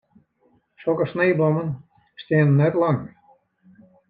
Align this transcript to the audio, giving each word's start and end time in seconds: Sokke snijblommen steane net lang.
Sokke 0.83 1.05
snijblommen 1.11 1.69
steane 2.23 2.51
net 2.51 2.75
lang. 2.85 3.01